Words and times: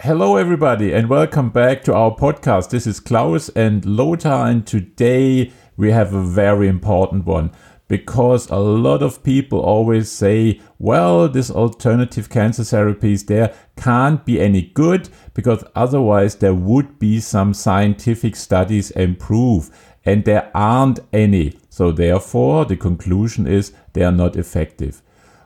Hello, 0.00 0.34
everybody, 0.34 0.92
and 0.92 1.08
welcome 1.08 1.50
back 1.50 1.84
to 1.84 1.94
our 1.94 2.10
podcast. 2.16 2.70
This 2.70 2.84
is 2.84 2.98
Klaus 2.98 3.48
and 3.50 3.86
Lothar, 3.86 4.28
and 4.28 4.66
today 4.66 5.52
we 5.76 5.92
have 5.92 6.12
a 6.12 6.20
very 6.20 6.66
important 6.66 7.26
one 7.26 7.52
because 7.86 8.50
a 8.50 8.56
lot 8.56 9.04
of 9.04 9.22
people 9.22 9.60
always 9.60 10.10
say, 10.10 10.60
well, 10.80 11.28
this 11.28 11.48
alternative 11.48 12.28
cancer 12.28 12.64
therapies 12.64 13.26
there 13.26 13.54
can't 13.76 14.24
be 14.24 14.40
any 14.40 14.62
good 14.62 15.08
because 15.32 15.62
otherwise 15.76 16.34
there 16.34 16.54
would 16.54 16.98
be 16.98 17.20
some 17.20 17.54
scientific 17.54 18.34
studies 18.34 18.90
and 18.90 19.20
proof, 19.20 19.70
and 20.04 20.24
there 20.24 20.50
aren't 20.54 20.98
any. 21.12 21.56
So, 21.68 21.92
therefore, 21.92 22.64
the 22.64 22.76
conclusion 22.76 23.46
is 23.46 23.72
they 23.92 24.02
are 24.02 24.10
not 24.10 24.34
effective. 24.34 25.02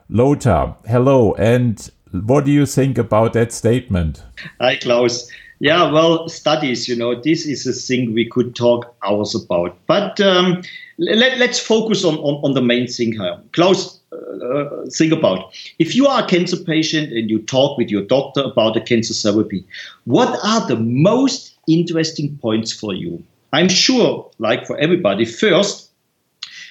Lothar, 0.08 0.74
hello, 0.86 1.34
and 1.34 1.90
what 2.12 2.44
do 2.44 2.52
you 2.52 2.66
think 2.66 2.98
about 2.98 3.32
that 3.34 3.52
statement? 3.52 4.22
Hi, 4.60 4.76
Klaus. 4.76 5.30
Yeah, 5.60 5.90
well, 5.90 6.28
studies, 6.28 6.86
you 6.86 6.94
know, 6.94 7.20
this 7.20 7.44
is 7.44 7.66
a 7.66 7.72
thing 7.72 8.14
we 8.14 8.28
could 8.28 8.54
talk 8.54 8.94
hours 9.04 9.34
about. 9.34 9.76
But 9.86 10.20
um, 10.20 10.62
let, 10.98 11.40
us 11.40 11.58
focus 11.58 12.04
on, 12.04 12.16
on, 12.18 12.44
on, 12.44 12.54
the 12.54 12.62
main 12.62 12.86
thing 12.86 13.12
here. 13.12 13.36
Klaus, 13.52 13.98
uh, 14.12 14.86
think 14.92 15.12
about 15.12 15.52
if 15.80 15.96
you 15.96 16.06
are 16.06 16.22
a 16.22 16.26
cancer 16.26 16.56
patient 16.56 17.12
and 17.12 17.28
you 17.28 17.40
talk 17.40 17.76
with 17.76 17.90
your 17.90 18.02
doctor 18.02 18.42
about 18.42 18.74
the 18.74 18.80
cancer 18.80 19.14
therapy, 19.14 19.64
what 20.04 20.38
are 20.44 20.66
the 20.68 20.76
most 20.76 21.56
interesting 21.66 22.38
points 22.38 22.72
for 22.72 22.94
you? 22.94 23.22
I'm 23.52 23.68
sure, 23.68 24.30
like 24.38 24.64
for 24.64 24.78
everybody, 24.78 25.24
first, 25.24 25.90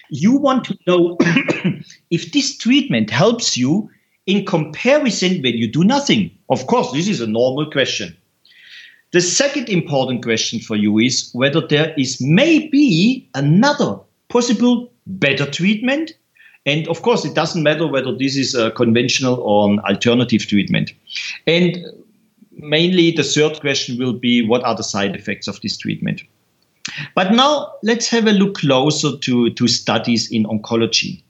you 0.10 0.38
want 0.38 0.64
to 0.66 0.78
know 0.88 1.18
if 2.10 2.32
this 2.32 2.58
treatment 2.58 3.10
helps 3.10 3.58
you 3.58 3.90
in 4.28 4.46
comparison 4.46 5.42
when 5.42 5.56
you 5.56 5.68
do 5.68 5.84
nothing? 5.84 6.30
Of 6.50 6.68
course, 6.68 6.92
this 6.92 7.08
is 7.08 7.22
a 7.22 7.28
normal 7.28 7.72
question. 7.72 8.16
The 9.14 9.22
second 9.22 9.70
important 9.70 10.22
question 10.22 10.60
for 10.60 10.76
you 10.76 11.00
is 11.00 11.30
whether 11.34 11.66
there 11.66 11.94
is 11.98 12.22
maybe 12.22 13.28
another 13.34 14.00
possible 14.28 14.92
better 15.08 15.50
treatment. 15.50 16.12
And 16.66 16.88
of 16.90 17.02
course, 17.02 17.24
it 17.24 17.34
doesn't 17.34 17.64
matter 17.64 17.88
whether 17.88 18.14
this 18.14 18.36
is 18.36 18.54
a 18.54 18.72
conventional 18.72 19.36
or 19.36 19.72
an 19.72 19.80
alternative 19.80 20.42
treatment. 20.42 20.92
And 21.48 21.78
mainly 22.52 23.12
the 23.12 23.24
third 23.24 23.62
question 23.62 23.98
will 23.98 24.14
be 24.14 24.46
what 24.46 24.64
are 24.66 24.76
the 24.76 24.84
side 24.84 25.16
effects 25.16 25.48
of 25.48 25.62
this 25.62 25.78
treatment? 25.78 26.22
But 27.16 27.32
now 27.32 27.74
let's 27.84 28.10
have 28.10 28.28
a 28.28 28.32
look 28.32 28.56
closer 28.56 29.18
to, 29.18 29.50
to 29.52 29.68
studies 29.68 30.30
in 30.32 30.46
oncology. 30.46 31.22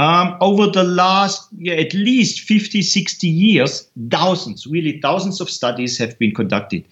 Um, 0.00 0.36
over 0.40 0.68
the 0.68 0.84
last 0.84 1.48
yeah, 1.58 1.74
at 1.74 1.92
least 1.92 2.42
50, 2.42 2.82
60 2.82 3.26
years, 3.26 3.90
thousands, 4.10 4.64
really 4.64 5.00
thousands 5.00 5.40
of 5.40 5.50
studies 5.50 5.98
have 5.98 6.16
been 6.20 6.32
conducted. 6.32 6.84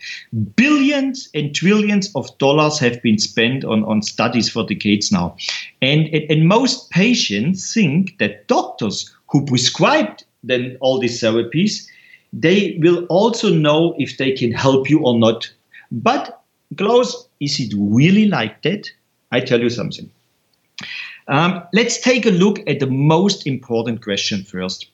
Billions 0.57 1.29
and 1.33 1.55
trillions 1.55 2.11
of 2.17 2.37
dollars 2.39 2.81
have 2.81 3.01
been 3.03 3.19
spent 3.19 3.65
on, 3.65 3.85
on 3.85 4.03
studies 4.03 4.48
for 4.48 4.65
decades 4.67 5.13
now. 5.13 5.37
And, 5.81 6.09
and 6.09 6.48
most 6.48 6.91
patients 6.91 7.73
think 7.73 8.19
that 8.19 8.48
doctors 8.48 9.15
who 9.29 9.47
prescribed 9.47 10.25
them 10.43 10.77
all 10.81 10.98
these 10.98 11.20
therapies, 11.20 11.87
they 12.33 12.77
will 12.81 13.05
also 13.05 13.55
know 13.55 13.95
if 13.98 14.19
they 14.19 14.33
can 14.33 14.51
help 14.51 14.91
you 14.91 14.98
or 15.05 15.17
not. 15.17 15.48
But 15.93 16.43
Klaus, 16.77 17.29
is 17.39 17.61
it 17.61 17.73
really 17.77 18.27
like 18.27 18.63
that? 18.63 18.91
I 19.31 19.41
tell 19.41 19.61
you 19.61 19.70
something. 19.70 20.11
Um, 21.29 21.63
let's 21.73 22.01
take 22.01 22.27
a 22.27 22.31
look 22.31 22.61
at 22.69 22.81
the 22.81 22.87
most 22.87 23.47
important 23.47 24.03
question 24.03 24.45
first. 24.45 24.89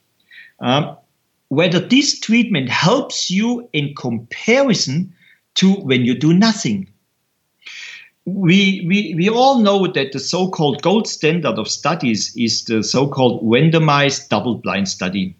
Um, 0.61 0.97
whether 1.49 1.81
this 1.81 2.19
treatment 2.19 2.71
helps 2.71 3.31
you 3.31 3.69
in 3.73 3.95
comparison 3.95 5.13
to 5.57 5.75
when 5.75 6.03
you 6.05 6.15
do 6.15 6.33
nothing. 6.33 6.89
We, 8.25 8.87
we, 8.89 9.15
we 9.17 9.29
all 9.29 9.59
know 9.59 9.87
that 9.87 10.13
the 10.13 10.21
so 10.21 10.49
called 10.49 10.81
gold 10.81 11.07
standard 11.07 11.59
of 11.59 11.69
studies 11.69 12.35
is 12.37 12.65
the 12.65 12.83
so 12.83 13.07
called 13.09 13.43
randomized 13.43 14.29
double 14.29 14.55
blind 14.55 14.89
study. 14.89 15.37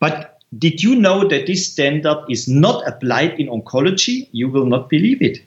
But 0.00 0.40
did 0.58 0.82
you 0.82 0.96
know 0.96 1.28
that 1.28 1.46
this 1.46 1.70
standard 1.70 2.24
is 2.28 2.48
not 2.48 2.86
applied 2.88 3.38
in 3.38 3.48
oncology? 3.48 4.28
You 4.32 4.48
will 4.48 4.66
not 4.66 4.88
believe 4.88 5.22
it. 5.22 5.42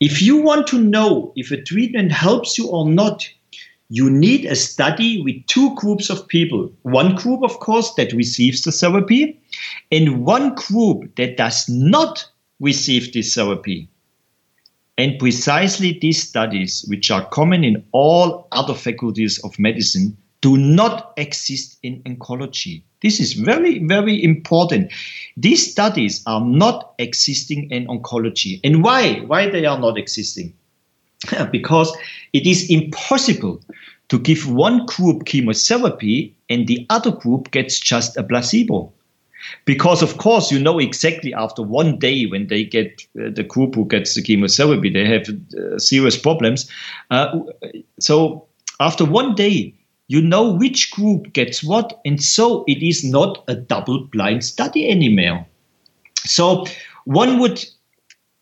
If 0.00 0.20
you 0.20 0.36
want 0.36 0.66
to 0.68 0.78
know 0.78 1.32
if 1.36 1.50
a 1.50 1.62
treatment 1.62 2.12
helps 2.12 2.58
you 2.58 2.68
or 2.68 2.88
not, 2.88 3.28
you 3.88 4.10
need 4.10 4.44
a 4.46 4.56
study 4.56 5.22
with 5.22 5.46
two 5.46 5.74
groups 5.74 6.10
of 6.10 6.26
people. 6.28 6.72
One 6.82 7.14
group, 7.14 7.42
of 7.42 7.58
course, 7.60 7.94
that 7.94 8.12
receives 8.12 8.62
the 8.62 8.72
therapy, 8.72 9.40
and 9.92 10.24
one 10.24 10.54
group 10.54 11.14
that 11.16 11.36
does 11.36 11.68
not 11.68 12.26
receive 12.60 13.12
this 13.12 13.34
therapy. 13.34 13.88
And 14.96 15.18
precisely 15.18 15.98
these 16.00 16.22
studies, 16.22 16.84
which 16.88 17.10
are 17.10 17.28
common 17.28 17.64
in 17.64 17.84
all 17.92 18.46
other 18.52 18.74
faculties 18.74 19.38
of 19.40 19.58
medicine, 19.58 20.16
do 20.40 20.56
not 20.56 21.12
exist 21.16 21.78
in 21.82 22.02
oncology. 22.02 22.82
This 23.02 23.18
is 23.18 23.32
very, 23.32 23.84
very 23.86 24.22
important. 24.22 24.92
These 25.36 25.72
studies 25.72 26.22
are 26.26 26.40
not 26.40 26.94
existing 26.98 27.70
in 27.70 27.86
oncology. 27.86 28.60
And 28.62 28.84
why? 28.84 29.20
Why 29.26 29.48
they 29.48 29.66
are 29.66 29.78
not 29.78 29.98
existing? 29.98 30.54
because 31.52 31.96
it 32.32 32.46
is 32.46 32.70
impossible 32.70 33.60
to 34.08 34.18
give 34.18 34.50
one 34.50 34.86
group 34.86 35.24
chemotherapy 35.24 36.34
and 36.50 36.66
the 36.66 36.86
other 36.90 37.10
group 37.10 37.50
gets 37.50 37.78
just 37.78 38.16
a 38.16 38.22
placebo. 38.22 38.92
Because, 39.66 40.02
of 40.02 40.16
course, 40.16 40.50
you 40.50 40.58
know 40.58 40.78
exactly 40.78 41.34
after 41.34 41.62
one 41.62 41.98
day 41.98 42.24
when 42.24 42.46
they 42.46 42.64
get 42.64 43.02
uh, 43.20 43.28
the 43.30 43.42
group 43.42 43.74
who 43.74 43.84
gets 43.86 44.14
the 44.14 44.22
chemotherapy, 44.22 44.88
they 44.88 45.06
have 45.06 45.28
uh, 45.28 45.78
serious 45.78 46.18
problems. 46.18 46.70
Uh, 47.10 47.40
so, 48.00 48.46
after 48.80 49.04
one 49.04 49.34
day, 49.34 49.74
you 50.08 50.20
know 50.20 50.50
which 50.50 50.90
group 50.92 51.32
gets 51.32 51.62
what, 51.62 52.00
and 52.04 52.22
so 52.22 52.64
it 52.66 52.82
is 52.82 53.04
not 53.04 53.44
a 53.48 53.54
double 53.54 54.04
blind 54.04 54.44
study 54.44 54.88
anymore. 54.88 55.46
So, 56.24 56.64
one 57.04 57.38
would 57.38 57.64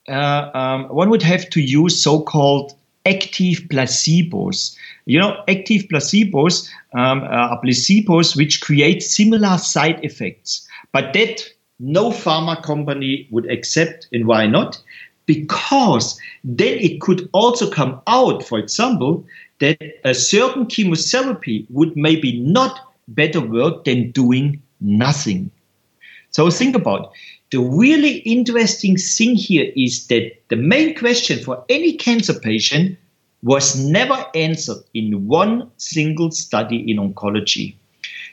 uh, 0.08 0.50
um, 0.54 0.88
one 0.88 1.10
would 1.10 1.22
have 1.22 1.48
to 1.50 1.60
use 1.60 2.02
so-called 2.02 2.72
active 3.06 3.58
placebos. 3.70 4.76
You 5.06 5.18
know, 5.18 5.42
active 5.48 5.82
placebos 5.82 6.68
um, 6.94 7.22
are 7.22 7.60
placebos 7.62 8.36
which 8.36 8.60
create 8.60 9.02
similar 9.02 9.58
side 9.58 10.04
effects, 10.04 10.66
but 10.92 11.12
that 11.14 11.42
no 11.80 12.10
pharma 12.10 12.62
company 12.62 13.26
would 13.30 13.50
accept. 13.50 14.08
And 14.12 14.26
why 14.26 14.46
not? 14.46 14.80
Because 15.26 16.18
then 16.44 16.78
it 16.78 17.00
could 17.00 17.28
also 17.32 17.70
come 17.70 18.00
out, 18.06 18.44
for 18.44 18.58
example, 18.58 19.24
that 19.60 19.78
a 20.04 20.14
certain 20.14 20.66
chemotherapy 20.66 21.66
would 21.70 21.96
maybe 21.96 22.40
not 22.40 22.92
better 23.08 23.40
work 23.40 23.84
than 23.84 24.10
doing 24.10 24.60
nothing. 24.80 25.50
So 26.30 26.50
think 26.50 26.74
about 26.74 27.12
the 27.52 27.60
really 27.60 28.18
interesting 28.20 28.96
thing 28.96 29.36
here 29.36 29.70
is 29.76 30.06
that 30.06 30.32
the 30.48 30.56
main 30.56 30.94
question 30.94 31.38
for 31.38 31.62
any 31.68 31.92
cancer 31.92 32.32
patient 32.32 32.98
was 33.42 33.78
never 33.78 34.24
answered 34.34 34.82
in 34.94 35.26
one 35.26 35.70
single 35.76 36.30
study 36.30 36.90
in 36.90 36.96
oncology. 36.96 37.74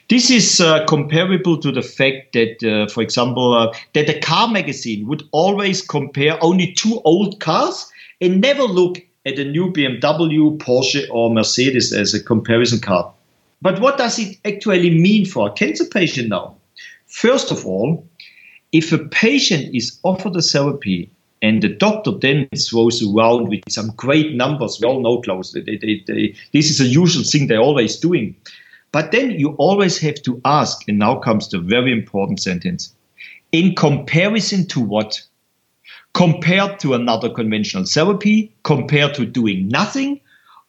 This 0.08 0.30
is 0.30 0.60
uh, 0.60 0.86
comparable 0.86 1.58
to 1.58 1.70
the 1.70 1.82
fact 1.82 2.32
that, 2.32 2.64
uh, 2.64 2.90
for 2.90 3.02
example, 3.02 3.52
uh, 3.52 3.72
that 3.92 4.08
a 4.08 4.18
car 4.20 4.48
magazine 4.48 5.06
would 5.06 5.22
always 5.32 5.82
compare 5.82 6.42
only 6.42 6.72
two 6.72 7.02
old 7.04 7.40
cars 7.40 7.92
and 8.22 8.40
never 8.40 8.62
look 8.62 8.98
at 9.26 9.38
a 9.38 9.44
new 9.44 9.70
BMW, 9.70 10.56
Porsche, 10.56 11.06
or 11.10 11.32
Mercedes 11.32 11.92
as 11.92 12.14
a 12.14 12.22
comparison 12.22 12.80
car. 12.80 13.12
But 13.60 13.80
what 13.80 13.98
does 13.98 14.18
it 14.18 14.38
actually 14.46 14.98
mean 14.98 15.26
for 15.26 15.48
a 15.48 15.52
cancer 15.52 15.84
patient 15.84 16.30
now? 16.30 16.56
First 17.06 17.50
of 17.50 17.66
all, 17.66 18.06
if 18.72 18.92
a 18.92 18.98
patient 18.98 19.74
is 19.74 19.98
offered 20.02 20.36
a 20.36 20.42
therapy 20.42 21.10
and 21.42 21.62
the 21.62 21.68
doctor 21.68 22.12
then 22.12 22.48
throws 22.56 23.02
around 23.02 23.48
with 23.48 23.62
some 23.68 23.90
great 23.96 24.34
numbers, 24.34 24.78
we 24.80 24.86
all 24.86 25.00
know, 25.00 25.20
Klaus, 25.22 25.52
they, 25.52 25.62
they, 25.62 26.04
they, 26.06 26.34
this 26.52 26.70
is 26.70 26.80
a 26.80 26.86
usual 26.86 27.24
thing 27.24 27.46
they're 27.46 27.58
always 27.58 27.98
doing. 27.98 28.36
But 28.92 29.12
then 29.12 29.30
you 29.32 29.50
always 29.56 29.98
have 29.98 30.20
to 30.22 30.40
ask, 30.44 30.86
and 30.88 30.98
now 30.98 31.16
comes 31.16 31.48
the 31.48 31.58
very 31.58 31.92
important 31.92 32.40
sentence 32.40 32.92
in 33.52 33.74
comparison 33.74 34.66
to 34.68 34.80
what? 34.80 35.20
Compared 36.12 36.80
to 36.80 36.94
another 36.94 37.30
conventional 37.30 37.84
therapy, 37.84 38.52
compared 38.64 39.14
to 39.14 39.24
doing 39.24 39.68
nothing, 39.68 40.20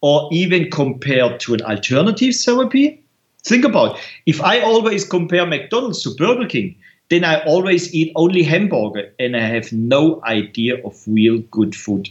or 0.02 0.30
even 0.32 0.70
compared 0.70 1.40
to 1.42 1.56
an 1.56 1.62
alternative 1.64 2.36
therapy? 2.36 3.04
Think 3.44 3.66
about 3.66 4.00
if 4.28 4.40
I 4.42 4.60
always 4.60 5.04
compare 5.04 5.46
McDonald's 5.48 6.04
to 6.04 6.12
Burger 6.16 6.48
King, 6.48 6.76
then 7.12 7.24
I 7.24 7.44
always 7.46 7.94
eat 7.94 8.12
only 8.16 8.42
hamburger 8.42 9.14
and 9.20 9.38
I 9.38 9.42
have 9.42 9.72
no 9.72 10.22
idea 10.24 10.84
of 10.84 11.00
real 11.06 11.40
good 11.52 11.76
food. 11.76 12.10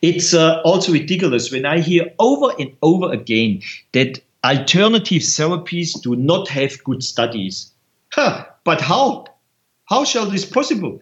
It's 0.00 0.32
uh, 0.32 0.62
also 0.64 0.92
ridiculous 0.92 1.52
when 1.52 1.66
I 1.66 1.80
hear 1.80 2.10
over 2.18 2.54
and 2.58 2.74
over 2.80 3.12
again 3.12 3.60
that 3.92 4.20
alternative 4.42 5.22
therapies 5.22 6.00
do 6.00 6.16
not 6.16 6.48
have 6.48 6.82
good 6.84 7.02
studies. 7.02 7.72
Huh, 8.12 8.46
but 8.64 8.80
how? 8.80 9.26
How 9.84 10.04
shall 10.04 10.26
this 10.26 10.46
possible? 10.46 11.00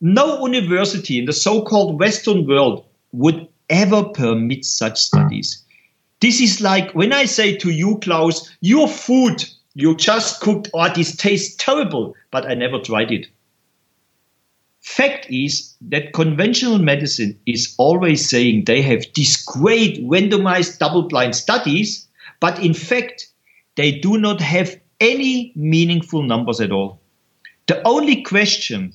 no 0.00 0.46
university 0.46 1.18
in 1.18 1.24
the 1.24 1.32
so-called 1.32 1.98
Western 1.98 2.46
world 2.46 2.84
would 3.12 3.48
ever 3.70 4.04
permit 4.04 4.64
such 4.64 5.00
studies. 5.00 5.62
This 6.20 6.40
is 6.40 6.60
like 6.60 6.94
when 6.94 7.12
I 7.12 7.24
say 7.24 7.56
to 7.56 7.70
you, 7.70 7.98
Klaus, 7.98 8.50
your 8.60 8.88
food 8.88 9.44
you 9.76 9.94
just 9.94 10.40
cooked, 10.40 10.70
oh, 10.72 10.90
this 10.94 11.14
tastes 11.14 11.54
terrible, 11.56 12.14
but 12.30 12.46
I 12.46 12.54
never 12.54 12.78
tried 12.78 13.12
it. 13.12 13.26
Fact 14.80 15.26
is 15.28 15.74
that 15.82 16.14
conventional 16.14 16.78
medicine 16.78 17.38
is 17.44 17.74
always 17.76 18.26
saying 18.26 18.64
they 18.64 18.80
have 18.80 19.04
these 19.14 19.36
great 19.36 20.02
randomized 20.02 20.78
double 20.78 21.02
blind 21.02 21.36
studies, 21.36 22.08
but 22.40 22.58
in 22.64 22.72
fact, 22.72 23.28
they 23.74 23.92
do 23.92 24.16
not 24.16 24.40
have 24.40 24.80
any 24.98 25.52
meaningful 25.54 26.22
numbers 26.22 26.58
at 26.58 26.72
all. 26.72 26.98
The 27.66 27.86
only 27.86 28.22
question 28.22 28.94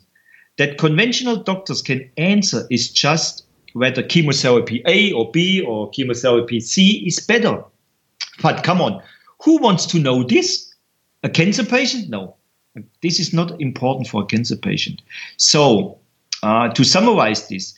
that 0.58 0.80
conventional 0.80 1.36
doctors 1.36 1.84
can 1.84 2.10
answer 2.18 2.66
is 2.72 2.90
just 2.90 3.46
whether 3.74 4.02
chemotherapy 4.02 4.82
A 4.88 5.12
or 5.12 5.30
B 5.30 5.62
or 5.62 5.92
chemotherapy 5.92 6.60
C 6.60 7.06
is 7.06 7.20
better. 7.20 7.64
But 8.42 8.64
come 8.64 8.82
on, 8.82 9.04
who 9.44 9.58
wants 9.58 9.86
to 9.88 10.00
know 10.00 10.24
this? 10.24 10.71
A 11.24 11.30
cancer 11.30 11.64
patient? 11.64 12.10
No. 12.10 12.36
This 13.02 13.20
is 13.20 13.34
not 13.34 13.60
important 13.60 14.08
for 14.08 14.24
a 14.24 14.26
cancer 14.26 14.56
patient. 14.56 15.02
So, 15.38 16.00
uh, 16.42 16.70
to 16.70 16.84
summarize 16.84 17.48
this, 17.48 17.76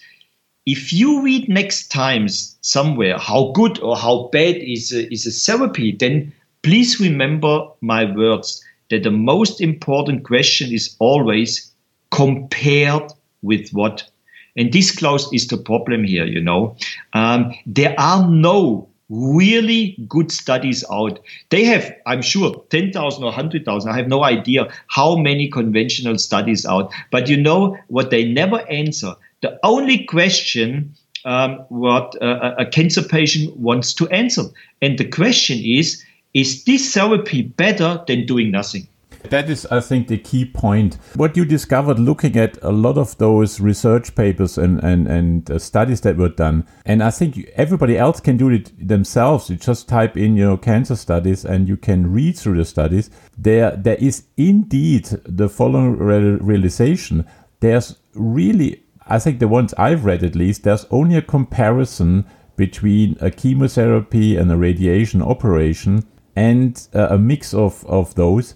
if 0.66 0.94
you 0.94 1.22
read 1.22 1.50
next 1.50 1.90
times 1.90 2.58
somewhere 2.62 3.18
how 3.18 3.52
good 3.52 3.80
or 3.80 3.98
how 3.98 4.30
bad 4.32 4.56
is 4.58 4.94
a, 4.94 5.12
is 5.12 5.26
a 5.28 5.32
therapy, 5.32 5.92
then 6.00 6.32
please 6.62 7.00
remember 7.00 7.68
my 7.82 8.06
words 8.16 8.64
that 8.90 9.04
the 9.04 9.12
most 9.12 9.60
important 9.60 10.24
question 10.24 10.72
is 10.72 10.96
always 11.00 11.72
compared 12.12 13.12
with 13.42 13.70
what. 13.72 14.10
And 14.56 14.72
this, 14.72 14.96
Klaus, 14.96 15.32
is 15.34 15.48
the 15.48 15.58
problem 15.58 16.04
here, 16.04 16.26
you 16.26 16.40
know. 16.40 16.78
Um, 17.14 17.54
there 17.66 17.96
are 18.00 18.30
no 18.30 18.88
really 19.14 19.96
good 20.08 20.32
studies 20.32 20.84
out. 20.92 21.20
They 21.50 21.64
have, 21.66 21.94
I'm 22.06 22.22
sure, 22.22 22.64
10,000 22.70 23.24
or 23.24 23.28
100,000. 23.28 23.92
I 23.92 23.96
have 23.96 24.08
no 24.08 24.24
idea 24.24 24.74
how 24.88 25.16
many 25.16 25.50
conventional 25.50 26.18
studies 26.18 26.66
out. 26.66 26.92
But 27.12 27.30
you 27.30 27.38
know 27.38 27.78
what 27.88 28.10
they 28.10 28.26
never 28.26 28.60
answer? 28.70 29.14
The 29.42 29.60
only 29.64 30.06
question 30.06 30.96
um, 31.26 31.60
what 31.70 32.22
uh, 32.22 32.56
a 32.58 32.66
cancer 32.66 33.04
patient 33.04 33.56
wants 33.58 33.94
to 33.94 34.10
answer. 34.10 34.44
And 34.82 34.98
the 34.98 35.08
question 35.08 35.60
is, 35.60 36.04
is 36.34 36.64
this 36.64 36.94
therapy 36.94 37.44
better 37.44 38.04
than 38.08 38.26
doing 38.26 38.52
nothing? 38.52 38.88
That 39.30 39.50
is, 39.50 39.66
I 39.68 39.80
think, 39.80 40.08
the 40.08 40.18
key 40.18 40.46
point. 40.46 40.98
What 41.16 41.36
you 41.38 41.46
discovered 41.46 41.98
looking 41.98 42.38
at 42.38 42.58
a 42.62 42.72
lot 42.72 42.98
of 42.98 43.18
those 43.18 43.60
research 43.60 44.16
papers 44.16 44.58
and, 44.58 44.84
and, 44.84 45.08
and 45.08 45.50
uh, 45.50 45.60
studies 45.60 46.02
that 46.02 46.18
were 46.18 46.30
done, 46.30 46.68
and 46.86 47.02
I 47.02 47.10
think 47.10 47.50
everybody 47.56 47.98
else 47.98 48.20
can 48.20 48.38
do 48.38 48.50
it 48.50 48.72
themselves. 48.88 49.50
You 49.50 49.56
just 49.56 49.88
type 49.88 50.18
in, 50.18 50.36
you 50.36 50.46
know, 50.46 50.58
cancer 50.58 50.96
studies 50.96 51.46
and 51.46 51.68
you 51.68 51.78
can 51.78 52.12
read 52.12 52.38
through 52.38 52.58
the 52.58 52.66
studies. 52.66 53.10
There, 53.38 53.72
there 53.72 53.98
is 53.98 54.26
indeed 54.38 55.06
the 55.26 55.50
following 55.50 55.98
realization. 55.98 57.26
There's 57.60 57.98
really, 58.14 58.84
I 59.08 59.20
think 59.20 59.40
the 59.40 59.48
ones 59.48 59.74
I've 59.78 60.06
read 60.06 60.24
at 60.24 60.36
least, 60.36 60.64
there's 60.64 60.86
only 60.92 61.16
a 61.16 61.22
comparison 61.22 62.26
between 62.56 63.18
a 63.20 63.32
chemotherapy 63.32 64.38
and 64.38 64.52
a 64.52 64.58
radiation 64.58 65.22
operation 65.22 66.06
and 66.36 66.88
uh, 66.94 67.08
a 67.10 67.18
mix 67.18 67.54
of, 67.54 67.86
of 67.86 68.14
those 68.16 68.56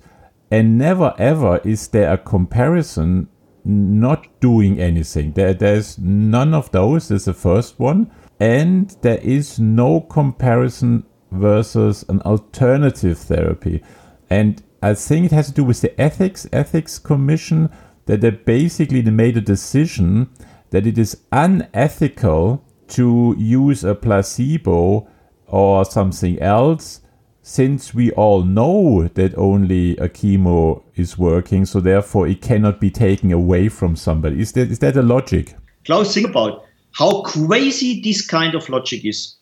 and 0.50 0.78
never 0.78 1.14
ever 1.18 1.58
is 1.64 1.88
there 1.90 2.14
a 2.14 2.18
comparison 2.18 3.30
not 3.68 4.28
doing 4.40 4.80
anything. 4.80 5.34
There, 5.34 5.54
there's 5.54 5.98
none 6.00 6.54
of 6.54 6.72
those. 6.72 7.12
Is 7.12 7.26
the 7.26 7.34
first 7.34 7.80
one, 7.80 8.10
and 8.40 8.96
there 9.02 9.18
is 9.18 9.60
no 9.60 10.02
comparison 10.02 11.04
versus 11.32 12.06
an 12.08 12.22
alternative 12.22 13.18
therapy. 13.18 13.84
And 14.30 14.64
I 14.82 14.94
think 14.94 15.26
it 15.26 15.32
has 15.32 15.48
to 15.48 15.54
do 15.54 15.64
with 15.64 15.82
the 15.82 16.00
ethics 16.00 16.48
ethics 16.54 16.98
commission 16.98 17.70
that 18.06 18.22
they 18.22 18.30
basically 18.30 19.02
made 19.02 19.36
a 19.36 19.42
decision 19.42 20.30
that 20.70 20.88
it 20.88 20.98
is 20.98 21.22
unethical 21.32 22.64
to 22.88 23.36
use 23.38 23.84
a 23.84 23.96
placebo 23.96 25.08
or 25.48 25.84
something 25.84 26.40
else 26.40 27.02
since 27.48 27.94
we 27.94 28.12
all 28.12 28.44
know 28.44 29.08
that 29.14 29.34
only 29.38 29.96
a 30.00 30.10
chemo 30.10 30.84
is 30.96 31.18
working, 31.18 31.66
so 31.66 31.80
therefore 31.80 32.28
it 32.28 32.42
cannot 32.42 32.82
be 32.82 32.92
taken 32.92 33.32
away 33.32 33.70
from 33.70 33.96
somebody. 33.96 34.42
Is 34.42 34.52
that 34.52 34.70
is 34.70 34.80
that 34.80 34.98
a 34.98 35.02
logic? 35.02 35.56
Klaus, 35.86 36.14
think 36.14 36.28
about 36.28 36.66
how 36.92 37.22
crazy 37.22 38.02
this 38.02 38.26
kind 38.26 38.54
of 38.54 38.68
logic 38.68 39.06
is. 39.06 39.34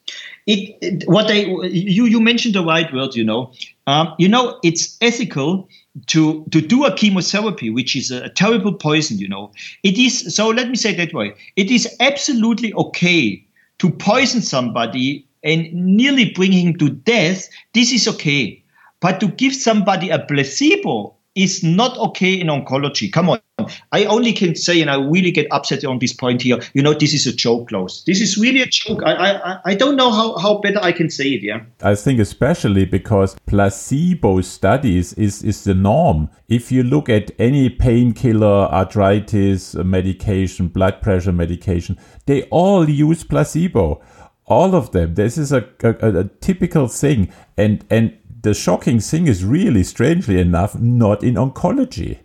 It, 0.46 0.78
it 0.82 1.04
what 1.08 1.28
they 1.28 1.48
you 1.48 2.06
you 2.06 2.22
mentioned 2.22 2.54
the 2.54 2.64
right 2.64 2.94
word. 2.94 3.16
You 3.16 3.24
know, 3.24 3.52
um, 3.88 4.14
you 4.20 4.28
know 4.28 4.60
it's 4.64 4.98
ethical 5.02 5.68
to 6.06 6.46
to 6.52 6.62
do 6.62 6.86
a 6.86 6.96
chemotherapy, 6.96 7.72
which 7.72 7.96
is 7.96 8.12
a, 8.12 8.26
a 8.26 8.30
terrible 8.30 8.74
poison. 8.74 9.18
You 9.18 9.30
know, 9.30 9.52
it 9.82 9.98
is. 9.98 10.36
So 10.36 10.50
let 10.50 10.70
me 10.70 10.76
say 10.76 10.94
that 10.94 11.12
way. 11.12 11.34
It 11.56 11.72
is 11.72 11.88
absolutely 12.00 12.72
okay 12.76 13.44
to 13.80 13.90
poison 13.90 14.44
somebody 14.44 15.26
and 15.46 15.72
nearly 15.74 16.32
bring 16.32 16.52
him 16.52 16.76
to 16.78 16.90
death, 16.90 17.48
this 17.74 17.94
is 17.94 18.08
okay. 18.08 18.64
But 19.00 19.20
to 19.20 19.28
give 19.28 19.56
somebody 19.56 20.10
a 20.10 20.20
placebo 20.20 21.16
is 21.36 21.64
not 21.64 21.98
okay 21.98 22.34
in 22.34 22.48
oncology. 22.48 23.12
Come 23.12 23.30
on. 23.30 23.40
I 23.92 24.06
only 24.06 24.32
can 24.32 24.56
say, 24.56 24.82
and 24.82 24.90
I 24.90 24.96
really 24.96 25.32
get 25.32 25.48
upset 25.52 25.84
on 25.84 26.00
this 26.00 26.14
point 26.14 26.42
here, 26.42 26.60
you 26.74 26.82
know, 26.82 26.94
this 26.94 27.14
is 27.14 27.26
a 27.26 27.36
joke, 27.36 27.70
Klaus. 27.70 28.04
This 28.06 28.22
is 28.22 28.38
really 28.38 28.62
a 28.62 28.66
joke. 28.66 29.02
I, 29.06 29.14
I, 29.14 29.60
I 29.66 29.76
don't 29.76 29.96
know 29.96 30.12
how, 30.12 30.38
how 30.38 30.60
better 30.60 30.80
I 30.82 30.92
can 30.92 31.10
say 31.10 31.30
it, 31.30 31.44
yeah. 31.44 31.62
I 31.82 31.96
think 31.96 32.20
especially 32.20 32.86
because 32.86 33.36
placebo 33.46 34.42
studies 34.42 35.14
is, 35.14 35.44
is 35.44 35.64
the 35.64 35.74
norm. 35.74 36.30
If 36.48 36.72
you 36.72 36.84
look 36.84 37.10
at 37.10 37.32
any 37.40 37.70
painkiller, 37.70 38.68
arthritis 38.72 39.76
medication, 39.76 40.68
blood 40.68 41.02
pressure 41.02 41.34
medication, 41.34 41.98
they 42.28 42.44
all 42.44 42.90
use 42.90 43.24
placebo 43.24 44.02
all 44.46 44.76
of 44.76 44.92
them. 44.92 45.16
This 45.16 45.38
is 45.38 45.52
a, 45.52 45.68
a, 45.84 46.20
a, 46.20 46.24
typical 46.42 46.88
thing, 46.88 47.32
and 47.58 47.84
and 47.90 48.18
the 48.42 48.54
shocking 48.54 49.00
thing 49.00 49.28
is 49.28 49.44
really, 49.44 49.84
strangely 49.84 50.40
enough, 50.40 50.78
not 50.80 51.24
in 51.24 51.36
oncology, 51.36 52.20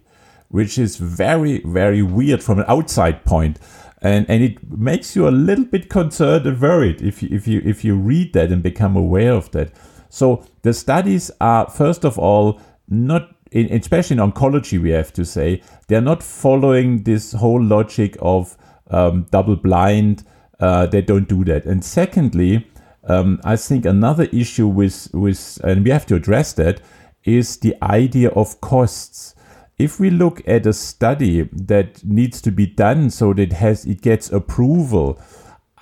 which 0.48 0.78
is 0.78 0.96
very 0.96 1.60
very 1.64 2.02
weird 2.02 2.42
from 2.42 2.58
an 2.58 2.66
outside 2.68 3.24
point, 3.24 3.58
and 4.02 4.28
and 4.28 4.42
it 4.42 4.70
makes 4.70 5.16
you 5.16 5.26
a 5.26 5.30
little 5.30 5.64
bit 5.64 5.88
concerned 5.88 6.46
and 6.46 6.60
worried 6.60 7.00
if 7.00 7.22
you, 7.22 7.28
if 7.32 7.48
you 7.48 7.62
if 7.64 7.84
you 7.84 7.96
read 7.96 8.32
that 8.34 8.52
and 8.52 8.62
become 8.62 8.96
aware 8.96 9.32
of 9.32 9.50
that. 9.52 9.72
So 10.08 10.44
the 10.62 10.74
studies 10.74 11.30
are 11.40 11.68
first 11.70 12.04
of 12.04 12.18
all 12.18 12.60
not. 12.88 13.34
In, 13.52 13.66
especially 13.72 14.14
in 14.14 14.30
oncology, 14.30 14.80
we 14.80 14.90
have 14.90 15.12
to 15.14 15.24
say 15.24 15.60
they're 15.88 16.00
not 16.00 16.22
following 16.22 17.02
this 17.02 17.32
whole 17.32 17.60
logic 17.60 18.16
of 18.22 18.56
um, 18.92 19.26
double 19.32 19.56
blind 19.56 20.22
uh, 20.60 20.86
they 20.86 21.02
don't 21.02 21.28
do 21.28 21.44
that. 21.44 21.64
And 21.64 21.84
secondly, 21.84 22.66
um, 23.04 23.40
I 23.44 23.56
think 23.56 23.86
another 23.86 24.24
issue 24.24 24.68
with 24.68 25.08
with 25.12 25.58
and 25.64 25.84
we 25.84 25.90
have 25.90 26.06
to 26.06 26.16
address 26.16 26.52
that 26.54 26.80
is 27.24 27.56
the 27.58 27.74
idea 27.82 28.28
of 28.30 28.60
costs. 28.60 29.34
If 29.78 29.98
we 29.98 30.10
look 30.10 30.46
at 30.46 30.66
a 30.66 30.74
study 30.74 31.48
that 31.52 32.04
needs 32.04 32.42
to 32.42 32.52
be 32.52 32.66
done 32.66 33.08
so 33.08 33.32
that 33.32 33.42
it 33.42 33.52
has 33.54 33.86
it 33.86 34.02
gets 34.02 34.30
approval, 34.30 35.18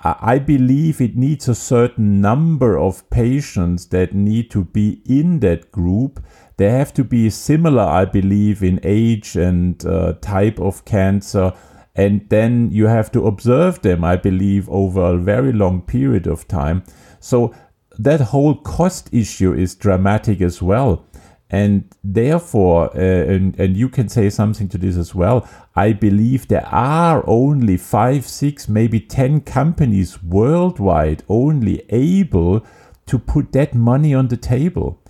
I 0.01 0.39
believe 0.39 1.01
it 1.01 1.17
needs 1.17 1.49
a 1.49 1.55
certain 1.55 2.21
number 2.21 2.79
of 2.79 3.09
patients 3.09 3.87
that 3.87 4.15
need 4.15 4.49
to 4.51 4.63
be 4.63 5.01
in 5.05 5.41
that 5.41 5.73
group. 5.73 6.23
They 6.55 6.69
have 6.69 6.93
to 6.93 7.03
be 7.03 7.29
similar, 7.29 7.83
I 7.83 8.05
believe, 8.05 8.63
in 8.63 8.79
age 8.83 9.35
and 9.35 9.85
uh, 9.85 10.13
type 10.21 10.57
of 10.57 10.85
cancer 10.85 11.51
and 11.99 12.25
then 12.29 12.71
you 12.71 12.87
have 12.87 13.11
to 13.11 13.27
observe 13.27 13.81
them, 13.81 14.05
I 14.05 14.15
believe, 14.15 14.69
over 14.69 15.01
a 15.01 15.17
very 15.17 15.51
long 15.51 15.81
period 15.81 16.27
of 16.27 16.47
time. 16.47 16.85
So 17.19 17.53
that 17.97 18.21
whole 18.21 18.55
cost 18.55 19.13
issue 19.13 19.53
is 19.53 19.75
dramatic 19.75 20.39
as 20.39 20.61
well. 20.61 21.05
And 21.49 21.93
therefore, 22.01 22.95
uh, 22.95 23.01
and, 23.01 23.59
and 23.59 23.75
you 23.75 23.89
can 23.89 24.07
say 24.07 24.29
something 24.29 24.69
to 24.69 24.77
this 24.77 24.95
as 24.95 25.13
well, 25.13 25.45
I 25.75 25.91
believe 25.91 26.47
there 26.47 26.65
are 26.67 27.21
only 27.27 27.75
five, 27.75 28.25
six, 28.25 28.69
maybe 28.69 29.01
10 29.01 29.41
companies 29.41 30.23
worldwide 30.23 31.23
only 31.27 31.83
able 31.89 32.65
to 33.07 33.19
put 33.19 33.51
that 33.51 33.75
money 33.75 34.13
on 34.13 34.29
the 34.29 34.37
table. 34.37 35.01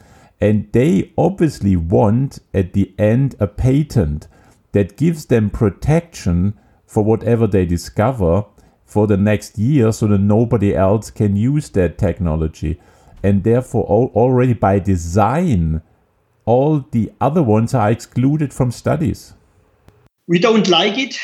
And 0.42 0.72
they 0.72 1.14
obviously 1.16 1.76
want 1.76 2.40
at 2.52 2.74
the 2.74 2.96
end 2.98 3.36
a 3.40 3.46
patent 3.46 4.28
that 4.72 4.98
gives 4.98 5.28
them 5.28 5.52
protection 5.52 6.56
for 6.90 7.04
whatever 7.04 7.46
they 7.46 7.68
discover 7.68 8.44
for 8.84 9.06
the 9.06 9.16
next 9.16 9.60
year 9.60 9.92
so 9.92 10.08
that 10.08 10.18
nobody 10.18 10.76
else 10.76 11.12
can 11.12 11.36
use 11.36 11.70
that 11.70 12.00
technology. 12.00 12.82
And 13.22 13.44
therefore, 13.44 13.84
already 13.86 14.54
by 14.54 14.80
design, 14.80 15.84
all 16.46 16.80
the 16.90 17.12
other 17.22 17.44
ones 17.44 17.76
are 17.76 17.92
excluded 17.92 18.52
from 18.52 18.72
studies. 18.72 19.34
We 20.28 20.40
don't 20.40 20.68
like 20.68 20.98
it. 20.98 21.20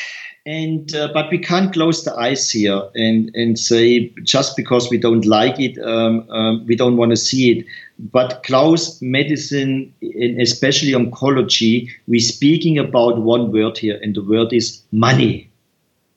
and 0.46 0.94
uh, 0.94 1.08
but 1.12 1.28
we 1.30 1.38
can't 1.38 1.72
close 1.72 2.04
the 2.04 2.14
eyes 2.14 2.48
here 2.50 2.80
and 2.94 3.34
and 3.34 3.58
say 3.58 4.12
just 4.22 4.56
because 4.56 4.88
we 4.90 4.96
don't 4.96 5.26
like 5.26 5.58
it, 5.58 5.76
um, 5.78 6.24
um, 6.30 6.64
we 6.66 6.76
don't 6.76 6.96
want 6.96 7.10
to 7.10 7.16
see 7.16 7.50
it. 7.50 7.66
But 7.98 8.44
Klaus, 8.44 9.02
medicine, 9.02 9.92
and 10.02 10.40
especially 10.40 10.92
oncology, 10.92 11.90
we're 12.06 12.20
speaking 12.20 12.78
about 12.78 13.18
one 13.22 13.50
word 13.50 13.76
here, 13.78 13.98
and 14.02 14.14
the 14.14 14.22
word 14.22 14.52
is 14.52 14.80
money. 14.92 15.50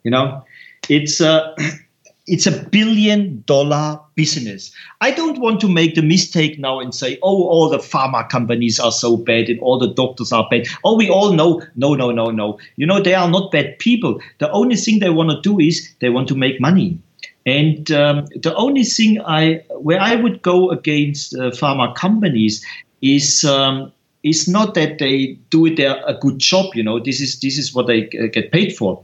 You 0.04 0.12
know, 0.12 0.44
it's 0.90 1.22
a 1.22 1.56
it's 2.30 2.46
a 2.46 2.52
billion 2.52 3.44
dollar 3.48 4.00
business. 4.16 4.72
I 5.02 5.12
don't 5.12 5.40
want 5.40 5.60
to 5.62 5.68
make 5.68 5.96
the 5.96 6.04
mistake 6.04 6.60
now 6.60 6.80
and 6.80 6.94
say, 6.94 7.18
oh, 7.24 7.48
all 7.48 7.70
the 7.70 7.80
pharma 7.80 8.30
companies 8.30 8.80
are 8.80 8.92
so 8.92 9.18
bad 9.18 9.50
and 9.50 9.60
all 9.62 9.80
the 9.80 9.92
doctors 9.92 10.32
are 10.32 10.48
bad. 10.50 10.68
Oh, 10.84 10.96
we 10.96 11.10
all 11.10 11.34
know. 11.34 11.62
No, 11.76 11.96
no, 11.96 12.12
no, 12.12 12.26
no. 12.26 12.60
You 12.76 12.86
know, 12.86 13.02
they 13.02 13.16
are 13.16 13.30
not 13.30 13.52
bad 13.52 13.80
people. 13.80 14.22
The 14.38 14.52
only 14.52 14.76
thing 14.76 15.00
they 15.00 15.10
want 15.10 15.32
to 15.32 15.42
do 15.42 15.60
is 15.60 15.92
they 16.02 16.10
want 16.10 16.28
to 16.28 16.36
make 16.36 16.62
money. 16.62 17.00
And 17.48 17.90
um, 17.92 18.26
the 18.36 18.54
only 18.56 18.84
thing 18.84 19.20
I, 19.22 19.64
where 19.72 20.00
I 20.00 20.16
would 20.16 20.44
go 20.44 20.70
against 20.70 21.34
uh, 21.34 21.50
pharma 21.50 21.96
companies 21.96 22.64
is 23.02 23.44
um, 23.44 23.92
is 24.22 24.48
not 24.48 24.74
that 24.74 25.00
they 25.00 25.40
do 25.50 25.74
their 25.74 26.04
a 26.06 26.14
good 26.14 26.38
job. 26.38 26.76
You 26.76 26.84
know, 26.84 27.00
this 27.00 27.22
is 27.22 27.40
this 27.40 27.58
is 27.58 27.74
what 27.74 27.88
they 27.88 28.04
get 28.04 28.52
paid 28.52 28.76
for. 28.76 29.04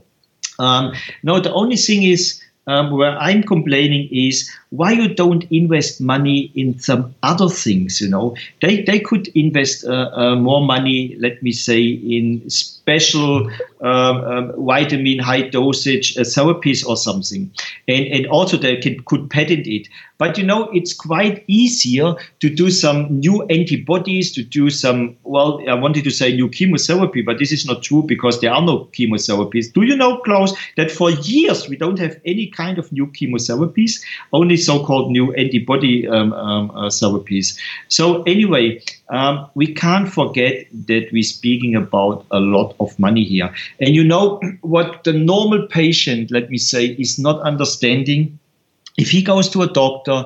Um, 0.58 0.92
no, 1.22 1.40
the 1.40 1.52
only 1.52 1.76
thing 1.76 2.02
is 2.02 2.40
um, 2.66 2.90
where 2.90 3.16
I'm 3.18 3.42
complaining 3.42 4.08
is 4.10 4.50
why 4.70 4.92
you 4.92 5.14
don't 5.14 5.44
invest 5.50 6.00
money 6.00 6.50
in 6.54 6.78
some 6.78 7.14
other 7.22 7.48
things. 7.48 8.00
You 8.00 8.08
know, 8.08 8.36
they 8.60 8.82
they 8.82 9.00
could 9.00 9.28
invest 9.28 9.84
uh, 9.84 10.10
uh, 10.12 10.36
more 10.36 10.64
money, 10.64 11.16
let 11.18 11.42
me 11.42 11.52
say, 11.52 11.82
in 11.82 12.48
special 12.86 13.50
um, 13.80 14.16
um, 14.24 14.52
vitamin 14.64 15.18
high 15.18 15.42
dosage 15.42 16.16
uh, 16.16 16.20
therapies 16.20 16.86
or 16.86 16.96
something, 16.96 17.50
and 17.88 18.06
and 18.06 18.26
also 18.28 18.56
they 18.56 18.76
can, 18.76 19.00
could 19.06 19.28
patent 19.28 19.66
it. 19.66 19.88
But 20.18 20.38
you 20.38 20.44
know, 20.44 20.70
it's 20.72 20.94
quite 20.94 21.44
easier 21.46 22.14
to 22.40 22.48
do 22.48 22.70
some 22.70 23.20
new 23.20 23.42
antibodies, 23.48 24.32
to 24.32 24.42
do 24.42 24.70
some, 24.70 25.16
well, 25.24 25.60
I 25.68 25.74
wanted 25.74 26.04
to 26.04 26.10
say 26.10 26.34
new 26.34 26.48
chemotherapy, 26.48 27.20
but 27.20 27.38
this 27.38 27.52
is 27.52 27.66
not 27.66 27.82
true 27.82 28.02
because 28.02 28.40
there 28.40 28.50
are 28.52 28.62
no 28.62 28.86
chemotherapies. 28.92 29.72
Do 29.72 29.82
you 29.82 29.94
know, 29.96 30.18
Klaus, 30.18 30.54
that 30.76 30.90
for 30.90 31.10
years 31.10 31.68
we 31.68 31.76
don't 31.76 31.98
have 31.98 32.18
any 32.24 32.46
kind 32.46 32.78
of 32.78 32.90
new 32.92 33.08
chemotherapies, 33.08 34.00
only 34.32 34.56
so-called 34.56 35.10
new 35.10 35.34
antibody 35.34 36.08
um, 36.08 36.32
um, 36.32 36.70
uh, 36.70 36.88
therapies. 36.88 37.58
So 37.88 38.22
anyway, 38.22 38.80
um, 39.08 39.48
we 39.54 39.72
can't 39.72 40.12
forget 40.12 40.66
that 40.86 41.08
we're 41.12 41.22
speaking 41.22 41.76
about 41.76 42.26
a 42.30 42.40
lot 42.40 42.74
of 42.80 42.98
money 42.98 43.24
here. 43.24 43.54
And 43.80 43.94
you 43.94 44.04
know 44.04 44.40
what 44.62 45.04
the 45.04 45.12
normal 45.12 45.66
patient, 45.66 46.30
let 46.30 46.50
me 46.50 46.58
say, 46.58 46.86
is 46.86 47.18
not 47.18 47.40
understanding 47.42 48.38
if 48.96 49.10
he 49.10 49.22
goes 49.22 49.48
to 49.50 49.62
a 49.62 49.66
doctor, 49.66 50.24